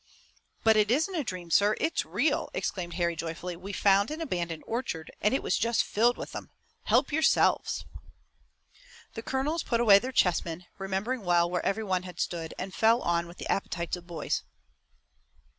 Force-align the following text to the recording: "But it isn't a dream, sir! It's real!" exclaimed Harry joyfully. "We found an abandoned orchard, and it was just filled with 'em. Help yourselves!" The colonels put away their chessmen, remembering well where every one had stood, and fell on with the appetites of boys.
"But 0.63 0.77
it 0.77 0.89
isn't 0.89 1.13
a 1.13 1.23
dream, 1.23 1.51
sir! 1.51 1.75
It's 1.79 2.05
real!" 2.07 2.49
exclaimed 2.55 2.95
Harry 2.95 3.15
joyfully. 3.15 3.55
"We 3.55 3.71
found 3.71 4.09
an 4.09 4.19
abandoned 4.19 4.63
orchard, 4.65 5.11
and 5.21 5.31
it 5.31 5.43
was 5.43 5.59
just 5.59 5.83
filled 5.83 6.17
with 6.17 6.35
'em. 6.35 6.49
Help 6.85 7.11
yourselves!" 7.13 7.85
The 9.13 9.21
colonels 9.21 9.61
put 9.61 9.79
away 9.79 9.99
their 9.99 10.11
chessmen, 10.11 10.65
remembering 10.79 11.21
well 11.21 11.47
where 11.51 11.63
every 11.63 11.83
one 11.83 12.01
had 12.01 12.19
stood, 12.19 12.55
and 12.57 12.73
fell 12.73 13.03
on 13.03 13.27
with 13.27 13.37
the 13.37 13.47
appetites 13.51 13.95
of 13.95 14.07
boys. 14.07 14.41